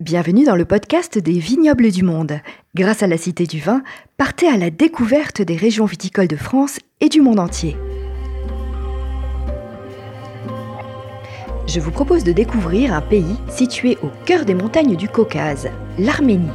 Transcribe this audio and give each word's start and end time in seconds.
Bienvenue 0.00 0.44
dans 0.44 0.56
le 0.56 0.64
podcast 0.64 1.18
des 1.18 1.38
vignobles 1.38 1.92
du 1.92 2.02
monde. 2.02 2.40
Grâce 2.74 3.04
à 3.04 3.06
la 3.06 3.16
Cité 3.16 3.46
du 3.46 3.60
Vin, 3.60 3.84
partez 4.16 4.48
à 4.48 4.56
la 4.56 4.70
découverte 4.70 5.40
des 5.40 5.54
régions 5.54 5.84
viticoles 5.84 6.26
de 6.26 6.34
France 6.34 6.80
et 7.00 7.08
du 7.08 7.20
monde 7.20 7.38
entier. 7.38 7.76
Je 11.68 11.78
vous 11.78 11.92
propose 11.92 12.24
de 12.24 12.32
découvrir 12.32 12.92
un 12.92 13.02
pays 13.02 13.36
situé 13.48 13.96
au 14.02 14.08
cœur 14.24 14.44
des 14.44 14.56
montagnes 14.56 14.96
du 14.96 15.08
Caucase, 15.08 15.68
l'Arménie. 15.96 16.50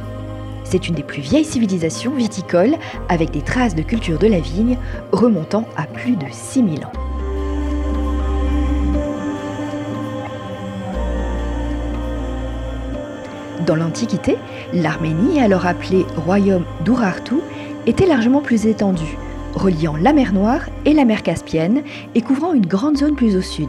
C'est 0.64 0.88
une 0.88 0.94
des 0.94 1.02
plus 1.02 1.22
vieilles 1.22 1.46
civilisations 1.46 2.14
viticoles 2.14 2.76
avec 3.08 3.30
des 3.30 3.42
traces 3.42 3.74
de 3.74 3.82
culture 3.82 4.18
de 4.18 4.26
la 4.26 4.40
vigne 4.40 4.76
remontant 5.12 5.66
à 5.78 5.84
plus 5.86 6.16
de 6.16 6.26
6000 6.30 6.84
ans. 6.84 6.99
Dans 13.70 13.76
l'Antiquité, 13.76 14.36
l'Arménie, 14.72 15.40
alors 15.40 15.64
appelée 15.64 16.04
royaume 16.16 16.64
d'Urartu, 16.84 17.36
était 17.86 18.04
largement 18.04 18.40
plus 18.40 18.66
étendue, 18.66 19.16
reliant 19.54 19.94
la 19.94 20.12
mer 20.12 20.32
Noire 20.32 20.62
et 20.84 20.92
la 20.92 21.04
mer 21.04 21.22
Caspienne 21.22 21.84
et 22.16 22.20
couvrant 22.20 22.52
une 22.52 22.66
grande 22.66 22.96
zone 22.96 23.14
plus 23.14 23.36
au 23.36 23.42
sud. 23.42 23.68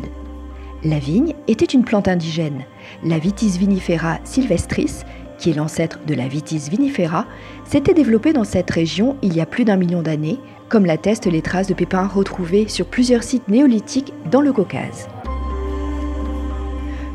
La 0.83 0.97
vigne 0.97 1.35
était 1.47 1.65
une 1.65 1.83
plante 1.83 2.07
indigène, 2.07 2.63
la 3.03 3.19
Vitis 3.19 3.59
vinifera 3.59 4.17
sylvestris, 4.23 5.03
qui 5.37 5.51
est 5.51 5.55
l'ancêtre 5.55 5.99
de 6.07 6.15
la 6.15 6.27
Vitis 6.27 6.67
vinifera, 6.71 7.27
s'était 7.63 7.93
développée 7.93 8.33
dans 8.33 8.43
cette 8.43 8.71
région 8.71 9.17
il 9.21 9.35
y 9.35 9.39
a 9.39 9.45
plus 9.45 9.65
d'un 9.65 9.77
million 9.77 10.01
d'années, 10.01 10.39
comme 10.67 10.87
l'attestent 10.87 11.31
les 11.31 11.43
traces 11.43 11.67
de 11.67 11.75
pépins 11.75 12.07
retrouvées 12.07 12.67
sur 12.69 12.87
plusieurs 12.87 13.21
sites 13.21 13.49
néolithiques 13.49 14.13
dans 14.31 14.41
le 14.41 14.51
Caucase. 14.51 15.09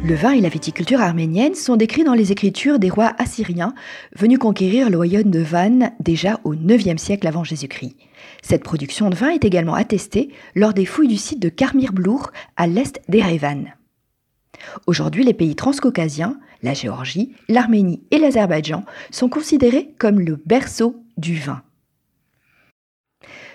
Le 0.06 0.14
vin 0.14 0.30
et 0.30 0.40
la 0.40 0.48
viticulture 0.48 1.00
arménienne 1.00 1.56
sont 1.56 1.74
décrits 1.74 2.04
dans 2.04 2.14
les 2.14 2.30
écritures 2.30 2.78
des 2.78 2.90
rois 2.90 3.16
assyriens 3.18 3.74
venus 4.14 4.38
conquérir 4.38 4.88
le 4.88 4.98
royaume 4.98 5.32
de 5.32 5.40
Van 5.40 5.92
déjà 5.98 6.38
au 6.44 6.54
IXe 6.54 7.02
siècle 7.02 7.26
avant 7.26 7.42
Jésus-Christ. 7.42 7.96
Cette 8.40 8.62
production 8.62 9.10
de 9.10 9.16
vin 9.16 9.30
est 9.30 9.44
également 9.44 9.74
attestée 9.74 10.28
lors 10.54 10.74
des 10.74 10.86
fouilles 10.86 11.08
du 11.08 11.16
site 11.16 11.42
de 11.42 11.48
Karmir-Blour 11.48 12.30
à 12.56 12.68
l'est 12.68 13.00
d'Erevan. 13.08 13.74
Aujourd'hui, 14.86 15.24
les 15.24 15.34
pays 15.34 15.56
transcaucasiens, 15.56 16.38
la 16.62 16.72
Géorgie, 16.72 17.34
l'Arménie 17.48 18.04
et 18.12 18.18
l'Azerbaïdjan, 18.18 18.84
sont 19.10 19.28
considérés 19.28 19.92
comme 19.98 20.20
le 20.20 20.40
berceau 20.46 21.02
du 21.16 21.34
vin. 21.34 21.62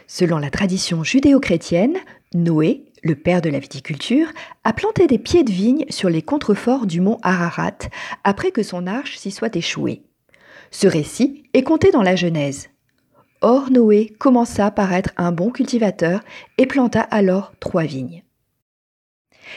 Selon 0.05 0.37
la 0.37 0.49
tradition 0.49 1.01
judéo-chrétienne, 1.05 1.95
Noé, 2.33 2.90
le 3.01 3.15
père 3.15 3.41
de 3.41 3.49
la 3.49 3.59
viticulture, 3.59 4.27
a 4.63 4.73
planté 4.73 5.07
des 5.07 5.17
pieds 5.17 5.43
de 5.43 5.51
vigne 5.51 5.85
sur 5.89 6.09
les 6.09 6.21
contreforts 6.21 6.85
du 6.85 7.01
mont 7.01 7.19
Ararat 7.23 7.77
après 8.23 8.51
que 8.51 8.63
son 8.63 8.87
arche 8.87 9.17
s'y 9.17 9.31
soit 9.31 9.55
échouée. 9.55 10.03
Ce 10.69 10.87
récit 10.87 11.43
est 11.53 11.63
compté 11.63 11.91
dans 11.91 12.03
la 12.03 12.15
Genèse. 12.15 12.69
Or 13.41 13.71
Noé 13.71 14.13
commença 14.19 14.69
par 14.69 14.93
être 14.93 15.11
un 15.17 15.31
bon 15.31 15.49
cultivateur 15.49 16.21
et 16.57 16.67
planta 16.67 17.01
alors 17.01 17.53
trois 17.59 17.83
vignes. 17.83 18.23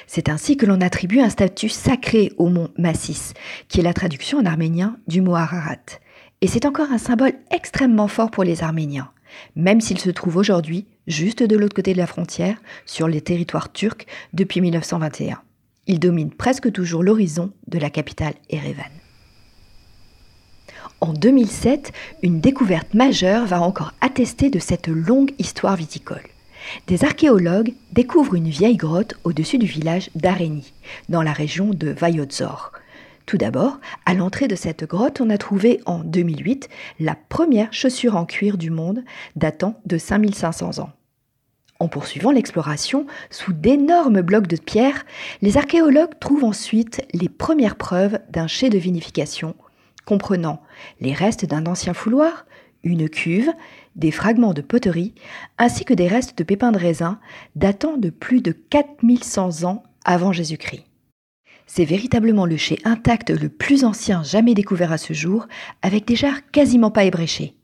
C'est 0.07 0.29
ainsi 0.29 0.57
que 0.57 0.67
l'on 0.67 0.81
attribue 0.81 1.21
un 1.21 1.29
statut 1.29 1.69
sacré 1.69 2.33
au 2.39 2.49
mont 2.49 2.71
Massis, 2.79 3.35
qui 3.69 3.81
est 3.81 3.85
la 3.85 3.93
traduction 3.93 4.39
en 4.39 4.47
arménien 4.47 4.97
du 5.07 5.21
mot 5.21 5.35
Ararat. 5.37 6.01
Et 6.41 6.47
c'est 6.47 6.67
encore 6.67 6.91
un 6.91 6.99
symbole 6.99 7.35
extrêmement 7.51 8.09
fort 8.09 8.31
pour 8.31 8.43
les 8.43 8.63
Arméniens, 8.63 9.11
même 9.55 9.81
s'il 9.81 9.99
se 9.99 10.11
trouve 10.11 10.37
aujourd'hui 10.37 10.87
juste 11.07 11.43
de 11.43 11.57
l'autre 11.57 11.75
côté 11.75 11.93
de 11.93 11.99
la 11.99 12.07
frontière, 12.07 12.57
sur 12.87 13.09
les 13.09 13.21
territoires 13.21 13.73
turcs, 13.73 14.07
depuis 14.33 14.61
1921. 14.61 15.41
Il 15.87 16.01
domine 16.01 16.31
presque 16.31 16.73
toujours 16.73 17.03
l'horizon 17.03 17.53
de 17.69 17.79
la 17.79 17.91
capitale 17.91 18.35
Erevan. 18.49 18.85
En 21.01 21.13
2007, 21.13 21.93
une 22.23 22.41
découverte 22.41 22.95
majeure 22.95 23.45
va 23.45 23.61
encore 23.61 23.93
attester 24.01 24.49
de 24.49 24.59
cette 24.59 24.89
longue 24.89 25.33
histoire 25.39 25.77
viticole. 25.77 26.23
Des 26.87 27.05
archéologues 27.05 27.75
découvrent 27.93 28.37
une 28.37 28.49
vieille 28.49 28.77
grotte 28.77 29.15
au-dessus 29.25 29.59
du 29.59 29.67
village 29.67 30.09
d'Areni, 30.15 30.73
dans 31.11 31.23
la 31.23 31.33
région 31.33 31.71
de 31.75 31.91
Vayotzor. 31.91 32.73
Tout 33.27 33.39
d'abord, 33.39 33.81
à 34.05 34.15
l'entrée 34.15 34.49
de 34.49 34.55
cette 34.55 34.85
grotte, 34.85 35.21
on 35.21 35.31
a 35.31 35.39
trouvé 35.39 35.81
en 35.87 36.01
2008 36.01 36.69
la 37.01 37.15
première 37.15 37.73
chaussure 37.73 38.17
en 38.17 38.27
cuir 38.27 38.59
du 38.59 38.71
monde 38.71 39.03
datant 39.35 39.81
de 39.87 39.97
5500 39.97 40.79
ans. 40.81 40.91
En 41.81 41.89
poursuivant 41.89 42.31
l'exploration 42.31 43.07
sous 43.31 43.53
d'énormes 43.53 44.21
blocs 44.21 44.47
de 44.47 44.57
pierre, 44.57 45.05
les 45.43 45.57
archéologues 45.57 46.19
trouvent 46.21 46.45
ensuite 46.45 47.05
les 47.13 47.29
premières 47.29 47.77
preuves 47.77 48.21
d'un 48.31 48.47
chai 48.47 48.71
de 48.71 48.79
vinification, 48.79 49.57
comprenant 50.05 50.63
les 51.01 51.15
restes 51.15 51.47
d'un 51.47 51.67
ancien 51.67 51.95
fouloir, 51.95 52.47
une 52.85 53.09
cuve, 53.09 53.51
des 53.97 54.11
fragments 54.11 54.53
de 54.53 54.61
poterie, 54.61 55.15
ainsi 55.57 55.85
que 55.85 55.95
des 55.95 56.09
restes 56.09 56.37
de 56.37 56.45
pépins 56.45 56.73
de 56.73 56.79
raisin 56.79 57.19
datant 57.57 57.97
de 57.97 58.11
plus 58.11 58.43
de 58.43 58.53
4100 58.53 59.65
ans 59.65 59.83
avant 60.05 60.33
Jésus-Christ. 60.33 60.85
C'est 61.67 61.85
véritablement 61.85 62.47
le 62.47 62.57
chai 62.57 62.79
intact 62.85 63.31
le 63.31 63.49
plus 63.49 63.85
ancien 63.85 64.23
jamais 64.23 64.55
découvert 64.55 64.93
à 64.93 64.99
ce 64.99 65.13
jour, 65.13 65.47
avec 65.83 66.07
des 66.07 66.17
jarres 66.17 66.51
quasiment 66.53 66.91
pas 66.91 67.05
ébréchées. 67.05 67.55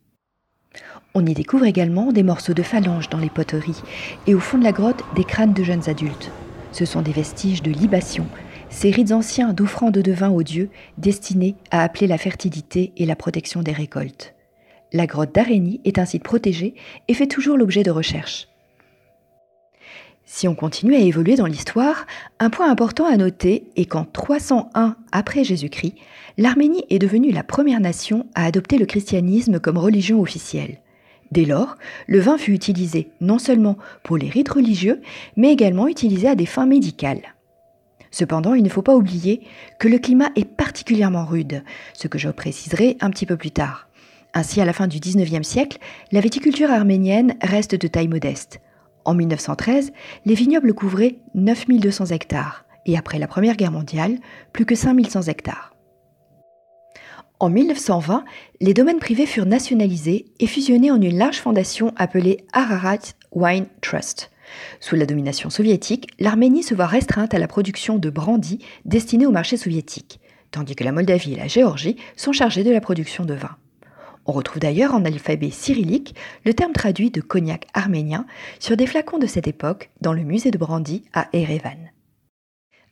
On 1.15 1.27
y 1.27 1.35
découvre 1.35 1.67
également 1.67 2.13
des 2.13 2.23
morceaux 2.23 2.55
de 2.55 2.63
phalanges 2.63 3.09
dans 3.09 3.19
les 3.19 3.31
poteries 3.31 3.83
et 4.27 4.35
au 4.35 4.41
fond 4.41 4.59
de 4.59 4.65
la 4.65 4.73
grotte 4.73 5.05
des 5.17 5.25
crânes 5.25 5.53
de 5.53 5.65
jeunes 5.65 5.89
adultes. 5.89 6.31
Ce 6.73 6.85
sont 6.85 7.03
des 7.03 7.13
vestiges 7.13 7.63
de 7.63 7.73
libation, 7.73 8.27
ces 8.71 8.91
rites 8.91 9.11
anciens 9.11 9.53
d'offrande 9.53 9.99
de 9.99 10.13
vin 10.13 10.31
aux 10.31 10.45
dieux 10.45 10.71
destinés 10.99 11.57
à 11.73 11.83
appeler 11.83 12.07
la 12.07 12.19
fertilité 12.19 12.93
et 12.97 13.07
la 13.07 13.17
protection 13.17 13.63
des 13.63 13.73
récoltes. 13.73 14.35
La 14.93 15.07
grotte 15.07 15.35
d'Arénie 15.35 15.81
est 15.85 15.99
un 15.99 16.05
site 16.05 16.23
protégé 16.23 16.75
et 17.09 17.15
fait 17.15 17.27
toujours 17.27 17.57
l'objet 17.57 17.83
de 17.83 17.91
recherches. 17.91 18.50
Si 20.41 20.49
on 20.49 20.55
continue 20.55 20.95
à 20.95 21.01
évoluer 21.01 21.37
dans 21.37 21.45
l'histoire, 21.45 22.07
un 22.39 22.49
point 22.49 22.71
important 22.71 23.05
à 23.05 23.19
noter 23.19 23.65
est 23.77 23.85
qu'en 23.85 24.07
301 24.07 24.97
après 25.13 25.45
Jésus-Christ, 25.45 25.97
l'Arménie 26.39 26.83
est 26.89 26.99
devenue 26.99 27.31
la 27.31 27.43
première 27.43 27.79
nation 27.79 28.25
à 28.35 28.47
adopter 28.47 28.79
le 28.79 28.87
christianisme 28.87 29.61
comme 29.61 29.77
religion 29.77 30.19
officielle. 30.19 30.79
Dès 31.31 31.45
lors, 31.45 31.77
le 32.07 32.21
vin 32.21 32.39
fut 32.39 32.55
utilisé 32.55 33.11
non 33.21 33.39
seulement 33.39 33.77
pour 34.03 34.17
les 34.17 34.31
rites 34.31 34.49
religieux, 34.49 35.03
mais 35.37 35.53
également 35.53 35.89
utilisé 35.89 36.27
à 36.27 36.37
des 36.37 36.47
fins 36.47 36.65
médicales. 36.65 37.35
Cependant, 38.11 38.55
il 38.55 38.63
ne 38.63 38.71
faut 38.71 38.81
pas 38.81 38.97
oublier 38.97 39.43
que 39.79 39.89
le 39.89 39.99
climat 39.99 40.31
est 40.37 40.49
particulièrement 40.49 41.27
rude, 41.27 41.65
ce 41.93 42.09
que 42.09 42.17
je 42.17 42.31
préciserai 42.31 42.97
un 43.03 43.11
petit 43.11 43.27
peu 43.27 43.37
plus 43.37 43.51
tard. 43.51 43.91
Ainsi, 44.33 44.63
à 44.63 44.65
la 44.65 44.73
fin 44.73 44.87
du 44.87 45.01
XIXe 45.01 45.47
siècle, 45.47 45.77
la 46.13 46.21
viticulture 46.23 46.71
arménienne 46.71 47.37
reste 47.43 47.75
de 47.75 47.89
taille 47.89 48.09
modeste. 48.09 48.63
En 49.05 49.15
1913, 49.15 49.93
les 50.25 50.35
vignobles 50.35 50.75
couvraient 50.75 51.19
9200 51.35 52.07
hectares 52.07 52.65
et 52.87 52.97
après 52.97 53.19
la 53.19 53.29
Première 53.29 53.57
Guerre 53.57 53.73
mondiale, 53.73 54.19
plus 54.53 54.65
que 54.65 54.75
5100 54.75 55.23
hectares. 55.23 55.75
En 57.39 57.49
1920, 57.49 58.25
les 58.61 58.75
domaines 58.75 58.99
privés 58.99 59.25
furent 59.25 59.47
nationalisés 59.47 60.27
et 60.41 60.47
fusionnés 60.47 60.91
en 60.91 61.01
une 61.01 61.17
large 61.17 61.39
fondation 61.39 61.93
appelée 61.97 62.45
Ararat 62.53 63.15
Wine 63.33 63.67
Trust. 63.81 64.31
Sous 64.81 64.97
la 64.97 65.07
domination 65.07 65.49
soviétique, 65.49 66.09
l'Arménie 66.19 66.63
se 66.63 66.75
voit 66.75 66.87
restreinte 66.87 67.33
à 67.33 67.39
la 67.39 67.49
production 67.49 67.97
de 67.97 68.11
brandy 68.11 68.59
destiné 68.85 69.25
au 69.27 69.31
marché 69.31 69.57
soviétique, 69.57 70.21
tandis 70.51 70.75
que 70.75 70.85
la 70.85 70.93
Moldavie 70.93 71.33
et 71.33 71.37
la 71.37 71.47
Géorgie 71.47 71.97
sont 72.17 72.33
chargées 72.33 72.65
de 72.65 72.73
la 72.73 72.81
production 72.81 73.25
de 73.25 73.35
vin. 73.35 73.57
On 74.31 74.33
retrouve 74.33 74.61
d'ailleurs 74.61 74.95
en 74.95 75.05
alphabet 75.05 75.51
cyrillique 75.51 76.15
le 76.45 76.55
terme 76.55 76.73
traduit 76.73 77.11
de 77.11 77.21
cognac 77.21 77.67
arménien 77.75 78.27
sur 78.61 78.77
des 78.77 78.87
flacons 78.87 79.19
de 79.19 79.27
cette 79.27 79.49
époque 79.49 79.91
dans 80.03 80.13
le 80.13 80.23
musée 80.23 80.53
de 80.53 80.57
Brandy 80.57 81.03
à 81.13 81.27
Erevan. 81.33 81.91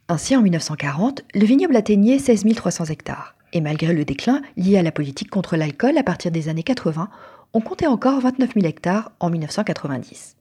Ainsi, 0.09 0.35
en 0.35 0.43
1940, 0.43 1.23
le 1.37 1.45
vignoble 1.45 1.77
atteignait 1.77 2.19
16 2.19 2.45
300 2.57 2.87
hectares. 2.87 3.37
Et 3.53 3.61
malgré 3.61 3.93
le 3.93 4.05
déclin 4.05 4.43
lié 4.57 4.79
à 4.79 4.83
la 4.83 4.91
politique 4.91 5.31
contre 5.31 5.57
l'alcool 5.57 5.97
à 5.97 6.03
partir 6.03 6.33
des 6.33 6.49
années 6.49 6.65
80, 6.65 7.09
on 7.53 7.61
comptait 7.61 7.87
encore 7.87 8.21
29 8.21 8.55
000 8.55 8.67
hectares 8.67 9.13
en 9.21 9.31
1990. 9.31 10.35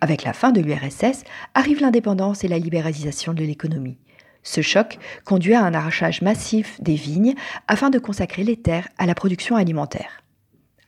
Avec 0.00 0.24
la 0.24 0.32
fin 0.32 0.50
de 0.50 0.62
l'URSS 0.62 1.24
arrive 1.52 1.82
l'indépendance 1.82 2.42
et 2.42 2.48
la 2.48 2.58
libéralisation 2.58 3.34
de 3.34 3.44
l'économie. 3.44 3.98
Ce 4.42 4.62
choc 4.62 4.98
conduit 5.24 5.54
à 5.54 5.62
un 5.62 5.74
arrachage 5.74 6.22
massif 6.22 6.80
des 6.80 6.94
vignes 6.94 7.34
afin 7.68 7.90
de 7.90 7.98
consacrer 7.98 8.42
les 8.42 8.56
terres 8.56 8.88
à 8.98 9.06
la 9.06 9.14
production 9.14 9.56
alimentaire. 9.56 10.22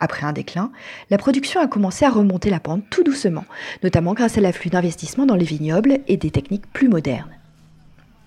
Après 0.00 0.26
un 0.26 0.32
déclin, 0.32 0.72
la 1.10 1.18
production 1.18 1.60
a 1.60 1.68
commencé 1.68 2.04
à 2.04 2.10
remonter 2.10 2.50
la 2.50 2.58
pente 2.58 2.82
tout 2.90 3.04
doucement, 3.04 3.44
notamment 3.84 4.14
grâce 4.14 4.36
à 4.36 4.40
l'afflux 4.40 4.68
d'investissements 4.68 5.26
dans 5.26 5.36
les 5.36 5.44
vignobles 5.44 6.00
et 6.08 6.16
des 6.16 6.32
techniques 6.32 6.66
plus 6.72 6.88
modernes. 6.88 7.30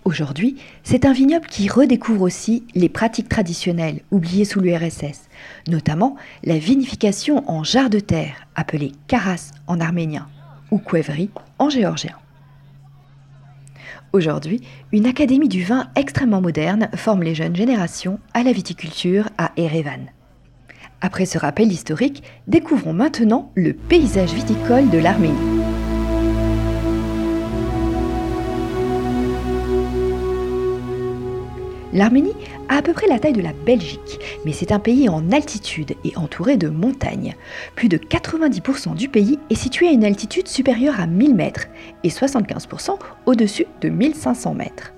Aujourd'hui, 0.06 0.56
c'est 0.83 1.04
un 1.04 1.13
vignoble 1.13 1.48
qui 1.48 1.68
redécouvre 1.68 2.22
aussi 2.22 2.63
les 2.75 2.89
pratiques 2.89 3.27
traditionnelles 3.27 4.04
oubliées 4.12 4.45
sous 4.45 4.62
l'URSS, 4.62 5.27
notamment 5.68 6.16
la 6.44 6.60
vinification 6.60 7.44
en 7.50 7.63
jarre 7.63 7.89
de 7.89 8.00
terre, 8.00 8.48
appelée 8.56 8.92
karas 9.07 9.51
en 9.68 9.81
arménien, 9.81 10.30
ou 10.72 10.77
kuevri 10.77 11.31
en 11.57 11.69
géorgien. 11.69 12.16
Aujourd'hui, 14.14 14.62
une 14.92 15.06
académie 15.06 15.50
du 15.50 15.64
vin 15.64 15.88
extrêmement 15.96 16.42
moderne 16.42 16.90
forme 16.96 17.24
les 17.24 17.36
jeunes 17.36 17.56
générations 17.56 18.20
à 18.34 18.44
la 18.44 18.52
viticulture 18.52 19.30
à 19.38 19.52
Erevan. 19.58 20.12
Après 21.02 21.26
ce 21.26 21.38
rappel 21.38 21.72
historique, 21.72 22.24
découvrons 22.48 22.94
maintenant 22.94 23.52
le 23.56 23.74
paysage 23.74 24.34
viticole 24.34 24.90
de 24.90 24.98
l'Arménie. 24.98 25.36
L'Arménie 31.94 32.36
à 32.70 32.82
peu 32.82 32.94
près 32.94 33.08
la 33.08 33.20
taille 33.20 33.34
de 33.34 33.42
la 33.42 33.54
Belgique, 33.54 34.20
mais 34.46 34.52
c'est 34.52 34.72
un 34.72 34.80
pays 34.80 35.10
en 35.10 35.32
altitude 35.32 35.96
et 36.04 36.16
entouré 36.18 36.58
de 36.58 36.70
montagnes. 36.70 37.36
Plus 37.76 37.90
de 37.90 37.98
90% 37.98 38.96
du 38.96 39.10
pays 39.10 39.40
est 39.50 39.56
situé 39.56 39.88
à 39.88 39.92
une 39.92 40.06
altitude 40.06 40.48
supérieure 40.48 41.00
à 41.00 41.08
1000 41.08 41.36
mètres 41.36 41.68
et 42.04 42.10
75% 42.10 42.98
au-dessus 43.26 43.66
de 43.82 43.90
1500 43.90 44.54
mètres. 44.54 44.94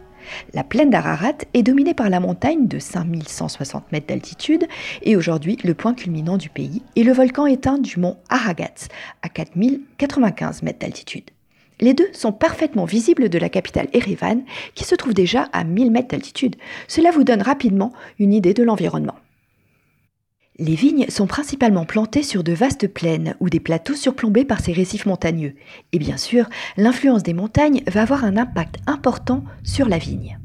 La 0.53 0.63
plaine 0.63 0.89
d'Ararat 0.89 1.37
est 1.53 1.63
dominée 1.63 1.93
par 1.93 2.09
la 2.09 2.19
montagne 2.19 2.67
de 2.67 2.79
5160 2.79 3.91
mètres 3.91 4.07
d'altitude 4.07 4.67
et 5.01 5.15
aujourd'hui 5.15 5.57
le 5.63 5.73
point 5.73 5.93
culminant 5.93 6.37
du 6.37 6.49
pays 6.49 6.83
est 6.95 7.03
le 7.03 7.13
volcan 7.13 7.45
éteint 7.45 7.77
du 7.77 7.99
mont 7.99 8.17
Aragat 8.29 8.87
à 9.21 9.29
4095 9.29 10.63
mètres 10.63 10.79
d'altitude. 10.79 11.31
Les 11.79 11.93
deux 11.93 12.09
sont 12.13 12.31
parfaitement 12.31 12.85
visibles 12.85 13.29
de 13.29 13.37
la 13.37 13.49
capitale 13.49 13.87
Erevan, 13.93 14.43
qui 14.73 14.83
se 14.83 14.95
trouve 14.95 15.13
déjà 15.13 15.43
à 15.53 15.63
1000 15.63 15.91
mètres 15.91 16.09
d'altitude. 16.09 16.55
Cela 16.87 17.11
vous 17.11 17.23
donne 17.23 17.41
rapidement 17.41 17.93
une 18.19 18.33
idée 18.33 18.53
de 18.53 18.63
l'environnement. 18.63 19.15
Les 20.59 20.73
vignes 20.73 21.05
sont 21.09 21.27
principalement 21.27 21.85
plantées 21.85 22.23
sur 22.23 22.43
de 22.43 22.51
vastes 22.51 22.87
plaines 22.87 23.35
ou 23.39 23.49
des 23.49 23.59
plateaux 23.59 23.93
surplombés 23.93 24.43
par 24.43 24.59
ces 24.59 24.73
récifs 24.73 25.05
montagneux. 25.05 25.53
Et 25.91 25.99
bien 25.99 26.17
sûr, 26.17 26.49
l'influence 26.77 27.21
des 27.21 27.35
montagnes 27.35 27.83
va 27.85 28.01
avoir 28.01 28.25
un 28.25 28.37
impact 28.37 28.77
important 28.87 29.43
sur 29.63 29.87
la 29.87 29.99
vigne. 29.99 30.39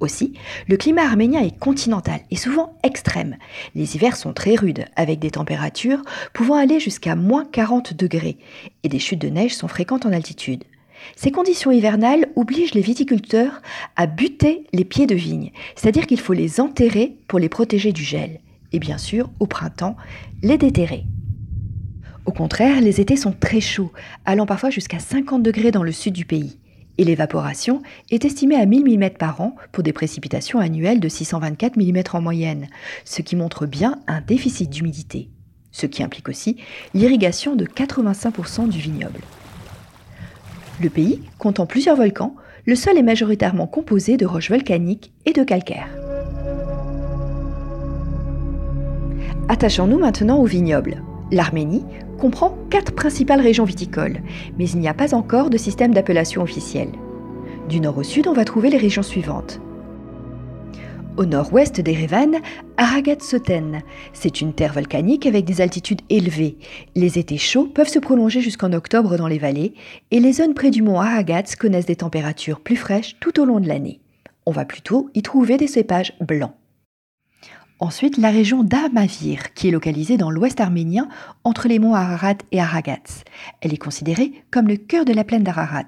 Aussi, 0.00 0.34
le 0.68 0.76
climat 0.76 1.02
arménien 1.02 1.42
est 1.42 1.58
continental 1.58 2.20
et 2.30 2.36
souvent 2.36 2.78
extrême. 2.84 3.36
Les 3.74 3.96
hivers 3.96 4.16
sont 4.16 4.32
très 4.32 4.54
rudes, 4.54 4.84
avec 4.94 5.18
des 5.18 5.32
températures 5.32 6.02
pouvant 6.32 6.54
aller 6.54 6.78
jusqu'à 6.78 7.16
moins 7.16 7.44
40 7.44 7.94
degrés, 7.94 8.38
et 8.84 8.88
des 8.88 9.00
chutes 9.00 9.20
de 9.20 9.28
neige 9.28 9.56
sont 9.56 9.66
fréquentes 9.66 10.06
en 10.06 10.12
altitude. 10.12 10.64
Ces 11.16 11.32
conditions 11.32 11.72
hivernales 11.72 12.28
obligent 12.36 12.74
les 12.74 12.80
viticulteurs 12.80 13.60
à 13.96 14.06
buter 14.06 14.66
les 14.72 14.84
pieds 14.84 15.06
de 15.06 15.14
vigne, 15.14 15.52
c'est-à-dire 15.74 16.06
qu'il 16.06 16.20
faut 16.20 16.32
les 16.32 16.60
enterrer 16.60 17.16
pour 17.26 17.40
les 17.40 17.48
protéger 17.48 17.92
du 17.92 18.02
gel, 18.02 18.40
et 18.72 18.78
bien 18.78 18.98
sûr, 18.98 19.30
au 19.40 19.46
printemps, 19.46 19.96
les 20.42 20.58
déterrer. 20.58 21.04
Au 22.24 22.32
contraire, 22.32 22.80
les 22.80 23.00
étés 23.00 23.16
sont 23.16 23.32
très 23.32 23.60
chauds, 23.60 23.92
allant 24.24 24.46
parfois 24.46 24.70
jusqu'à 24.70 24.98
50 25.00 25.42
degrés 25.42 25.70
dans 25.70 25.82
le 25.82 25.92
sud 25.92 26.12
du 26.12 26.24
pays 26.24 26.58
et 26.98 27.04
l'évaporation 27.04 27.80
est 28.10 28.24
estimée 28.24 28.56
à 28.56 28.66
1000 28.66 28.84
mm 28.84 29.10
par 29.10 29.40
an 29.40 29.56
pour 29.72 29.82
des 29.82 29.92
précipitations 29.92 30.58
annuelles 30.58 31.00
de 31.00 31.08
624 31.08 31.76
mm 31.76 32.02
en 32.12 32.20
moyenne, 32.20 32.66
ce 33.04 33.22
qui 33.22 33.36
montre 33.36 33.66
bien 33.66 34.00
un 34.06 34.20
déficit 34.20 34.68
d'humidité, 34.68 35.30
ce 35.70 35.86
qui 35.86 36.02
implique 36.02 36.28
aussi 36.28 36.56
l'irrigation 36.94 37.56
de 37.56 37.64
85% 37.64 38.68
du 38.68 38.78
vignoble. 38.78 39.20
Le 40.80 40.90
pays 40.90 41.22
comptant 41.38 41.66
plusieurs 41.66 41.96
volcans, 41.96 42.34
le 42.66 42.74
sol 42.74 42.98
est 42.98 43.02
majoritairement 43.02 43.66
composé 43.66 44.16
de 44.16 44.26
roches 44.26 44.50
volcaniques 44.50 45.12
et 45.24 45.32
de 45.32 45.42
calcaire. 45.42 45.88
Attachons-nous 49.48 49.98
maintenant 49.98 50.38
au 50.38 50.44
vignoble. 50.44 51.02
L'Arménie 51.30 51.84
comprend 52.18 52.56
quatre 52.70 52.92
principales 52.92 53.40
régions 53.40 53.64
viticoles, 53.64 54.20
mais 54.58 54.68
il 54.68 54.80
n'y 54.80 54.88
a 54.88 54.94
pas 54.94 55.14
encore 55.14 55.50
de 55.50 55.58
système 55.58 55.92
d'appellation 55.92 56.42
officiel. 56.42 56.88
Du 57.68 57.80
nord 57.80 57.98
au 57.98 58.02
sud, 58.02 58.26
on 58.26 58.32
va 58.32 58.44
trouver 58.44 58.70
les 58.70 58.78
régions 58.78 59.02
suivantes. 59.02 59.60
Au 61.18 61.26
nord-ouest 61.26 61.80
d'Erevan, 61.80 62.36
Aragat-Soten. 62.76 63.82
C'est 64.12 64.40
une 64.40 64.52
terre 64.52 64.72
volcanique 64.72 65.26
avec 65.26 65.44
des 65.44 65.60
altitudes 65.60 66.00
élevées. 66.10 66.58
Les 66.94 67.18
étés 67.18 67.38
chauds 67.38 67.66
peuvent 67.66 67.88
se 67.88 67.98
prolonger 67.98 68.40
jusqu'en 68.40 68.72
octobre 68.72 69.16
dans 69.16 69.26
les 69.26 69.38
vallées 69.38 69.74
et 70.12 70.20
les 70.20 70.32
zones 70.32 70.54
près 70.54 70.70
du 70.70 70.80
mont 70.80 71.00
Aragat 71.00 71.42
connaissent 71.58 71.86
des 71.86 71.96
températures 71.96 72.60
plus 72.60 72.76
fraîches 72.76 73.16
tout 73.18 73.40
au 73.40 73.44
long 73.44 73.58
de 73.58 73.66
l'année. 73.66 74.00
On 74.46 74.52
va 74.52 74.64
plutôt 74.64 75.10
y 75.12 75.22
trouver 75.22 75.56
des 75.56 75.66
cépages 75.66 76.14
blancs. 76.20 76.54
Ensuite, 77.80 78.16
la 78.16 78.30
région 78.30 78.64
d'Amavir, 78.64 79.54
qui 79.54 79.68
est 79.68 79.70
localisée 79.70 80.16
dans 80.16 80.32
l'ouest 80.32 80.60
arménien, 80.60 81.08
entre 81.44 81.68
les 81.68 81.78
monts 81.78 81.94
Ararat 81.94 82.38
et 82.50 82.60
Aragats. 82.60 83.22
Elle 83.60 83.72
est 83.72 83.78
considérée 83.78 84.32
comme 84.50 84.66
le 84.66 84.76
cœur 84.76 85.04
de 85.04 85.12
la 85.12 85.22
plaine 85.22 85.44
d'Ararat, 85.44 85.84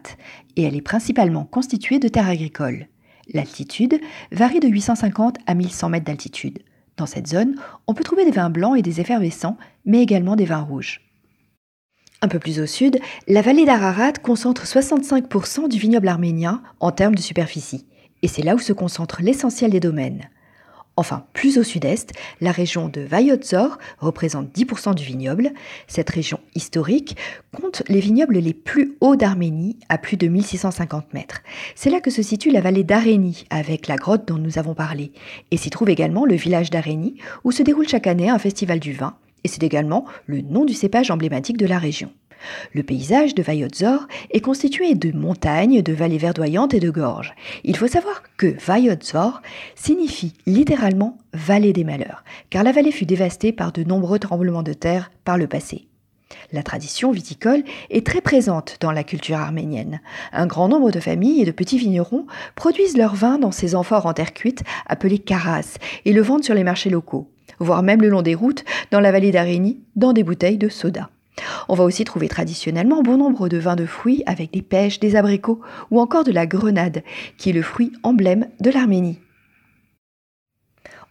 et 0.55 0.63
elle 0.63 0.77
est 0.77 0.83
principalement 0.83 1.45
constituée 1.45 1.99
de 1.99 2.07
terres 2.07 2.29
agricoles. 2.29 2.87
L'altitude 3.35 4.01
varie 4.31 4.61
de 4.61 4.69
850 4.69 5.39
à 5.47 5.55
1100 5.55 5.89
mètres 5.89 6.07
d'altitude. 6.07 6.61
Dans 6.97 7.07
cette 7.07 7.27
zone, 7.27 7.57
on 7.89 7.95
peut 7.95 8.05
trouver 8.05 8.25
des 8.25 8.31
vins 8.31 8.51
blancs 8.51 8.79
et 8.79 8.83
des 8.83 9.01
effervescents, 9.01 9.57
mais 9.85 10.01
également 10.01 10.37
des 10.37 10.45
vins 10.45 10.63
rouges. 10.63 11.01
Un 12.23 12.29
peu 12.29 12.39
plus 12.39 12.61
au 12.61 12.67
sud, 12.67 13.01
la 13.27 13.43
vallée 13.43 13.65
d'Ararat 13.65 14.13
concentre 14.13 14.65
65% 14.65 15.69
du 15.69 15.79
vignoble 15.79 16.07
arménien 16.07 16.63
en 16.79 16.93
termes 16.93 17.17
de 17.17 17.21
superficie, 17.21 17.87
et 18.23 18.29
c'est 18.29 18.43
là 18.43 18.55
où 18.55 18.61
se 18.61 18.73
concentre 18.73 19.23
l'essentiel 19.23 19.73
des 19.73 19.81
domaines. 19.81 20.29
Enfin, 20.97 21.25
plus 21.33 21.57
au 21.57 21.63
sud-est, 21.63 22.13
la 22.41 22.53
région 22.53 22.89
de 22.89 23.01
Vayotzor 23.01 23.79
représente 23.99 24.55
10% 24.55 24.95
du 24.95 25.05
vignoble. 25.05 25.53
Cette 25.87 26.11
région 26.11 26.41
historique 26.55 27.17
compte 27.59 27.83
les 27.89 28.01
vignobles 28.01 28.39
les 28.39 28.53
plus 28.53 28.97
hauts 29.01 29.17
d'Arménie, 29.17 29.79
à 29.89 29.97
plus 29.97 30.17
de 30.17 30.29
1650 30.29 31.15
mètres. 31.15 31.41
C'est 31.75 31.91
là 31.91 32.01
que 32.01 32.11
se 32.11 32.23
situe 32.23 32.51
la 32.51 32.61
vallée 32.61 32.85
d'Arénie, 32.85 33.47
avec 33.51 33.87
la 33.87 33.97
grotte 33.97 34.29
dont 34.29 34.39
nous 34.39 34.59
avons 34.59 34.75
parlé. 34.75 35.13
Et 35.51 35.57
s'y 35.57 35.71
trouve 35.71 35.89
également 35.89 36.27
le 36.27 36.35
village 36.35 36.71
d'Arénie, 36.71 37.17
où 37.45 37.53
se 37.53 37.63
déroule 37.63 37.89
chaque 37.89 38.07
année 38.07 38.29
un 38.29 38.39
festival 38.39 38.79
du 38.79 38.93
vin. 38.93 39.15
Et 39.45 39.49
c'est 39.49 39.63
également 39.63 40.05
le 40.27 40.43
nom 40.43 40.65
du 40.65 40.75
cépage 40.75 41.11
emblématique 41.11 41.57
de 41.57 41.67
la 41.67 41.79
région. 41.79 42.11
Le 42.73 42.83
paysage 42.83 43.35
de 43.35 43.43
Vayotzor 43.43 44.07
est 44.31 44.41
constitué 44.41 44.95
de 44.95 45.17
montagnes, 45.17 45.83
de 45.83 45.93
vallées 45.93 46.19
verdoyantes 46.19 46.75
et 46.75 46.81
de 46.81 46.91
gorges. 46.91 47.35
Il 47.65 47.77
faut 47.77 47.87
savoir 47.87 48.23
que 48.37 48.55
Vayotzor 48.65 49.43
signifie 49.75 50.35
littéralement 50.47 51.19
vallée 51.33 51.73
des 51.73 51.85
malheurs, 51.85 52.25
car 52.51 52.65
la 52.65 52.73
vallée 52.73 52.93
fut 52.93 53.07
dévastée 53.07 53.53
par 53.53 53.73
de 53.73 53.85
nombreux 53.85 54.19
tremblements 54.19 54.63
de 54.63 54.73
terre 54.73 55.11
par 55.25 55.39
le 55.39 55.47
passé. 55.47 55.87
La 56.53 56.63
tradition 56.63 57.11
viticole 57.11 57.63
est 57.91 58.07
très 58.07 58.21
présente 58.21 58.77
dans 58.81 58.93
la 58.93 59.05
culture 59.05 59.37
arménienne. 59.37 60.01
Un 60.33 60.47
grand 60.47 60.69
nombre 60.69 60.91
de 60.91 61.01
familles 61.01 61.43
et 61.43 61.45
de 61.45 61.51
petits 61.51 61.79
vignerons 61.79 62.27
produisent 62.55 62.97
leur 62.97 63.15
vin 63.15 63.39
dans 63.39 63.53
ces 63.53 63.75
amphores 63.75 64.07
en 64.07 64.13
terre 64.13 64.33
cuite 64.33 64.63
appelées 64.87 65.19
caras 65.19 65.79
et 66.05 66.13
le 66.13 66.23
vendent 66.23 66.45
sur 66.45 66.55
les 66.55 66.65
marchés 66.65 66.91
locaux, 66.91 67.31
voire 67.59 67.83
même 67.83 68.03
le 68.03 68.09
long 68.09 68.23
des 68.23 68.35
routes 68.35 68.65
dans 68.91 69.01
la 69.01 69.13
vallée 69.13 69.33
d'Arénie 69.33 69.81
dans 69.97 70.13
des 70.13 70.25
bouteilles 70.25 70.59
de 70.59 70.69
soda. 70.69 71.11
On 71.69 71.75
va 71.75 71.85
aussi 71.85 72.05
trouver 72.05 72.29
traditionnellement 72.29 73.03
bon 73.03 73.17
nombre 73.17 73.49
de 73.49 73.59
vins 73.59 73.77
de 73.77 73.87
fruits 73.87 74.23
avec 74.27 74.53
des 74.53 74.63
pêches, 74.63 75.01
des 75.01 75.17
abricots 75.17 75.61
ou 75.91 76.01
encore 76.01 76.25
de 76.25 76.33
la 76.33 76.47
grenade, 76.47 77.03
qui 77.39 77.51
est 77.51 77.55
le 77.55 77.63
fruit 77.63 77.93
emblème 78.03 78.49
de 78.61 78.71
l'Arménie. 78.71 79.19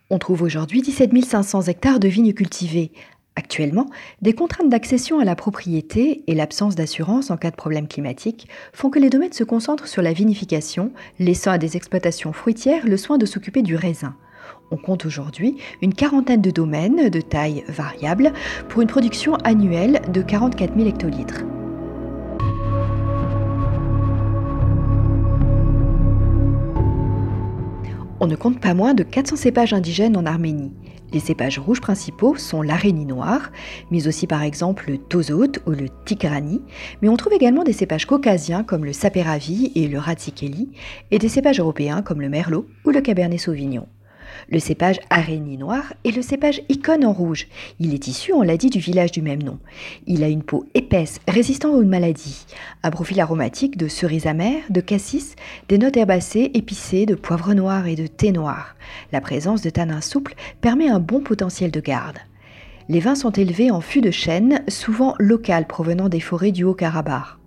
On 0.10 0.18
trouve 0.18 0.42
aujourd'hui 0.42 0.82
17 0.82 1.24
500 1.24 1.64
hectares 1.64 2.00
de 2.00 2.08
vignes 2.08 2.34
cultivées. 2.34 2.92
Actuellement, 3.36 3.86
des 4.22 4.34
contraintes 4.34 4.70
d'accession 4.70 5.20
à 5.20 5.24
la 5.24 5.36
propriété 5.36 6.24
et 6.28 6.36
l'absence 6.36 6.76
d'assurance 6.76 7.32
en 7.32 7.38
cas 7.38 7.52
de 7.52 7.56
problème 7.56 7.88
climatique 7.88 8.50
font 8.74 8.90
que 8.90 9.00
les 9.00 9.10
domaines 9.10 9.34
se 9.34 9.44
concentrent 9.44 9.88
sur 9.88 10.02
la 10.02 10.12
vinification, 10.12 10.92
laissant 11.20 11.52
à 11.52 11.58
des 11.58 11.78
exploitations 11.78 12.34
fruitières 12.34 12.86
le 12.86 12.98
soin 12.98 13.18
de 13.18 13.26
s'occuper 13.26 13.62
du 13.62 13.76
raisin. 13.76 14.16
On 14.72 14.78
compte 14.78 15.06
aujourd'hui 15.06 15.58
une 15.82 15.94
quarantaine 15.94 16.42
de 16.42 16.52
domaines 16.52 17.10
de 17.10 17.22
taille 17.22 17.64
variable 17.68 18.34
pour 18.68 18.82
une 18.82 18.88
production 18.88 19.36
annuelle 19.44 20.02
de 20.14 20.22
44 20.22 20.76
000 20.76 20.88
hectolitres. 20.88 21.44
On 28.22 28.28
ne 28.28 28.36
compte 28.36 28.60
pas 28.60 28.74
moins 28.74 28.94
de 28.94 29.04
400 29.04 29.38
cépages 29.38 29.74
indigènes 29.74 30.18
en 30.18 30.26
Arménie. 30.26 30.74
Les 31.14 31.20
cépages 31.20 31.58
rouges 31.58 31.82
principaux 31.82 32.36
sont 32.36 32.62
l'arénie 32.62 33.06
noire, 33.06 33.52
mais 33.90 34.08
aussi 34.08 34.28
par 34.28 34.44
exemple 34.44 34.92
le 34.92 34.98
tozot 34.98 35.54
ou 35.66 35.72
le 35.72 35.88
tigrani, 36.06 36.62
mais 37.02 37.10
on 37.10 37.18
trouve 37.18 37.34
également 37.34 37.64
des 37.64 37.74
cépages 37.74 38.06
caucasiens 38.06 38.64
comme 38.64 38.86
le 38.86 38.94
saperavi 38.94 39.72
et 39.74 39.88
le 39.88 39.98
ratsikeli, 39.98 40.70
et 41.10 41.18
des 41.18 41.30
cépages 41.30 41.60
européens 41.60 42.02
comme 42.02 42.22
le 42.22 42.30
merlot 42.30 42.68
ou 42.86 42.92
le 42.92 43.02
cabernet 43.02 43.40
sauvignon. 43.40 43.88
Le 44.50 44.60
cépage 44.60 45.00
araignée 45.10 45.58
noire 45.58 45.94
est 46.04 46.16
le 46.16 46.22
cépage 46.22 46.62
icône 46.70 47.06
en 47.06 47.14
rouge. 47.14 47.48
Il 47.80 47.94
est 47.94 48.08
issu, 48.08 48.34
on 48.34 48.42
l'a 48.42 48.58
dit, 48.58 48.70
du 48.70 48.80
village 48.80 49.12
du 49.12 49.22
même 49.22 49.44
nom. 49.44 49.60
Il 50.08 50.24
a 50.24 50.28
une 50.28 50.44
peau 50.44 50.66
épaisse, 50.74 51.20
résistant 51.28 51.72
aux 51.72 51.84
maladies, 51.84 52.46
un 52.84 52.92
profil 52.92 53.20
aromatique 53.22 53.78
de 53.78 53.88
cerises 53.88 54.28
amères, 54.28 54.64
de 54.70 54.82
cassis, 54.82 55.36
des 55.68 55.78
notes 55.78 55.98
herbacées, 55.98 56.52
épicées, 56.54 57.06
de 57.06 57.16
poivre 57.16 57.54
noir 57.54 57.88
et 57.88 57.96
de 57.96 58.08
thé 58.08 58.32
noir. 58.32 58.76
La 59.12 59.22
présence 59.22 59.62
de 59.62 59.70
tanins 59.70 60.02
souples 60.02 60.36
permet 60.62 60.90
un 60.90 61.00
bon 61.00 61.22
potentiel 61.22 61.72
de 61.72 61.80
garde. 61.80 62.18
Les 62.88 63.00
vins 63.00 63.16
sont 63.16 63.32
élevés 63.32 63.72
en 63.72 63.82
fût 63.82 64.02
de 64.02 64.12
chêne, 64.12 64.64
souvent 64.68 65.14
local 65.20 65.68
provenant 65.68 66.10
des 66.10 66.20
forêts 66.20 66.52
du 66.52 66.64
Haut-Karabakh. 66.64 67.39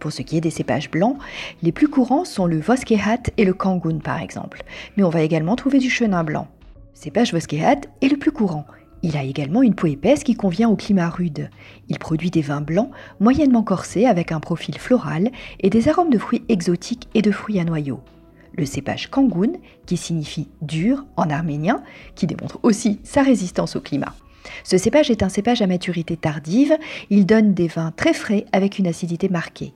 Pour 0.00 0.12
ce 0.12 0.22
qui 0.22 0.36
est 0.36 0.40
des 0.40 0.50
cépages 0.50 0.90
blancs, 0.90 1.18
les 1.62 1.72
plus 1.72 1.88
courants 1.88 2.24
sont 2.24 2.46
le 2.46 2.60
Voskehat 2.60 3.30
et 3.36 3.44
le 3.44 3.52
Kangun 3.52 3.98
par 3.98 4.20
exemple, 4.20 4.62
mais 4.96 5.02
on 5.02 5.10
va 5.10 5.22
également 5.22 5.56
trouver 5.56 5.78
du 5.78 5.90
chenin 5.90 6.24
blanc. 6.24 6.48
Cépage 6.94 7.32
Voskehat 7.32 7.82
est 8.00 8.08
le 8.08 8.16
plus 8.16 8.32
courant. 8.32 8.66
Il 9.02 9.16
a 9.16 9.22
également 9.22 9.62
une 9.62 9.74
peau 9.74 9.86
épaisse 9.86 10.24
qui 10.24 10.34
convient 10.34 10.68
au 10.68 10.74
climat 10.74 11.08
rude. 11.08 11.50
Il 11.88 11.98
produit 11.98 12.30
des 12.30 12.42
vins 12.42 12.60
blancs 12.60 12.90
moyennement 13.20 13.62
corsés 13.62 14.06
avec 14.06 14.32
un 14.32 14.40
profil 14.40 14.76
floral 14.76 15.30
et 15.60 15.70
des 15.70 15.88
arômes 15.88 16.10
de 16.10 16.18
fruits 16.18 16.44
exotiques 16.48 17.08
et 17.14 17.22
de 17.22 17.30
fruits 17.30 17.60
à 17.60 17.64
noyaux. 17.64 18.00
Le 18.56 18.66
cépage 18.66 19.08
Kangun, 19.08 19.52
qui 19.86 19.96
signifie 19.96 20.48
dur 20.62 21.04
en 21.16 21.30
arménien, 21.30 21.82
qui 22.16 22.26
démontre 22.26 22.58
aussi 22.64 22.98
sa 23.04 23.22
résistance 23.22 23.76
au 23.76 23.80
climat. 23.80 24.14
Ce 24.64 24.76
cépage 24.76 25.10
est 25.10 25.22
un 25.22 25.28
cépage 25.28 25.62
à 25.62 25.68
maturité 25.68 26.16
tardive, 26.16 26.76
il 27.10 27.26
donne 27.26 27.54
des 27.54 27.68
vins 27.68 27.92
très 27.92 28.14
frais 28.14 28.46
avec 28.52 28.78
une 28.78 28.88
acidité 28.88 29.28
marquée. 29.28 29.74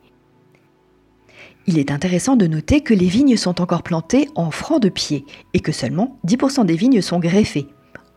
Il 1.66 1.78
est 1.78 1.92
intéressant 1.92 2.36
de 2.36 2.46
noter 2.46 2.80
que 2.80 2.94
les 2.94 3.06
vignes 3.06 3.36
sont 3.36 3.60
encore 3.60 3.82
plantées 3.82 4.28
en 4.34 4.50
francs 4.50 4.82
de 4.82 4.88
pied 4.88 5.24
et 5.54 5.60
que 5.60 5.72
seulement 5.72 6.18
10% 6.26 6.66
des 6.66 6.74
vignes 6.74 7.00
sont 7.00 7.20
greffées. 7.20 7.68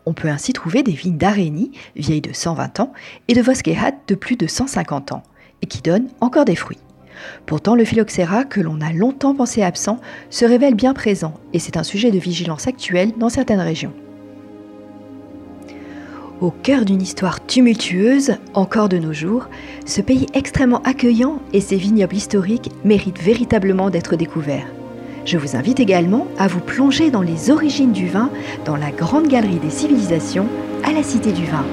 On 0.07 0.13
peut 0.13 0.29
ainsi 0.29 0.53
trouver 0.53 0.83
des 0.83 0.91
vignes 0.91 1.17
d'Arénie, 1.17 1.71
vieilles 1.95 2.21
de 2.21 2.33
120 2.33 2.79
ans, 2.79 2.93
et 3.27 3.33
de 3.33 3.41
Voskehat 3.41 3.93
de 4.07 4.15
plus 4.15 4.35
de 4.35 4.47
150 4.47 5.11
ans, 5.11 5.23
et 5.61 5.67
qui 5.67 5.81
donnent 5.81 6.09
encore 6.21 6.45
des 6.45 6.55
fruits. 6.55 6.79
Pourtant, 7.45 7.75
le 7.75 7.85
phylloxéra, 7.85 8.43
que 8.43 8.61
l'on 8.61 8.81
a 8.81 8.91
longtemps 8.91 9.35
pensé 9.35 9.63
absent, 9.63 9.99
se 10.29 10.45
révèle 10.45 10.75
bien 10.75 10.93
présent, 10.93 11.33
et 11.53 11.59
c'est 11.59 11.77
un 11.77 11.83
sujet 11.83 12.11
de 12.11 12.19
vigilance 12.19 12.67
actuelle 12.67 13.13
dans 13.17 13.29
certaines 13.29 13.61
régions. 13.61 13.93
Au 16.41 16.51
cœur 16.51 16.83
d'une 16.83 17.01
histoire 17.01 17.45
tumultueuse, 17.45 18.35
encore 18.53 18.89
de 18.89 18.97
nos 18.97 19.13
jours, 19.13 19.47
ce 19.85 20.01
pays 20.01 20.27
extrêmement 20.33 20.81
accueillant 20.81 21.39
et 21.53 21.61
ses 21.61 21.77
vignobles 21.77 22.15
historiques 22.15 22.71
méritent 22.83 23.21
véritablement 23.21 23.89
d'être 23.89 24.17
découverts. 24.17 24.67
Je 25.23 25.37
vous 25.37 25.55
invite 25.55 25.79
également 25.79 26.27
à 26.37 26.47
vous 26.47 26.59
plonger 26.59 27.09
dans 27.09 27.21
les 27.21 27.51
origines 27.51 27.93
du 27.93 28.07
vin 28.07 28.29
dans 28.65 28.75
la 28.75 28.91
Grande 28.91 29.29
Galerie 29.29 29.59
des 29.59 29.69
Civilisations 29.69 30.47
à 30.83 30.91
la 30.91 31.03
Cité 31.03 31.31
du 31.31 31.45
Vin. 31.45 31.63